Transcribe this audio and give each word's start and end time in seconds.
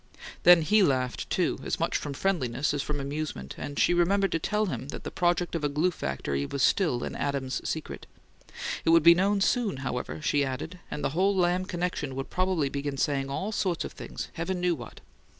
Then 0.41 0.63
he 0.63 0.81
laughed, 0.81 1.29
too, 1.29 1.59
as 1.63 1.79
much 1.79 1.95
from 1.95 2.13
friendliness 2.15 2.73
as 2.73 2.81
from 2.81 2.99
amusement; 2.99 3.53
and 3.55 3.77
she 3.77 3.93
remembered 3.93 4.31
to 4.31 4.39
tell 4.39 4.65
him 4.65 4.87
that 4.87 5.03
the 5.03 5.11
project 5.11 5.53
of 5.53 5.63
a 5.63 5.69
glue 5.69 5.91
factory 5.91 6.43
was 6.47 6.63
still 6.63 7.03
"an 7.03 7.15
Adams 7.15 7.61
secret." 7.69 8.07
It 8.83 8.89
would 8.89 9.03
be 9.03 9.13
known 9.13 9.41
soon, 9.41 9.77
however, 9.85 10.19
she 10.19 10.43
added; 10.43 10.79
and 10.89 11.03
the 11.03 11.09
whole 11.09 11.35
Lamb 11.35 11.65
connection 11.65 12.15
would 12.15 12.31
probably 12.31 12.67
begin 12.67 12.97
saying 12.97 13.29
all 13.29 13.51
sorts 13.51 13.85
of 13.85 13.91
things, 13.91 14.29
heaven 14.33 14.59
knew 14.59 14.73
what! 14.73 15.01